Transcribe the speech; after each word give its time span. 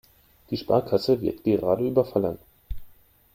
Die 0.49 0.57
Sparkasse 0.57 1.21
wird 1.21 1.43
gerade 1.43 1.87
überfallen. 1.87 2.39